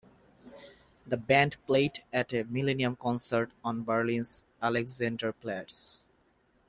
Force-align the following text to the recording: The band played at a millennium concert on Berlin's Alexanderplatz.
The 1.05 1.15
band 1.15 1.57
played 1.67 2.03
at 2.11 2.33
a 2.33 2.43
millennium 2.45 2.95
concert 2.95 3.51
on 3.63 3.83
Berlin's 3.83 4.43
Alexanderplatz. 4.59 5.99